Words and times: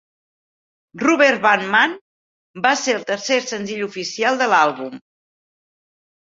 "Rubber 1.03 1.35
Band 1.43 1.67
Man" 1.75 1.93
va 2.65 2.73
ser 2.87 2.97
el 3.01 3.05
tercer 3.13 3.39
senzill 3.53 3.87
oficial 3.93 4.43
de 4.43 4.51
l'àlbum. 4.57 5.01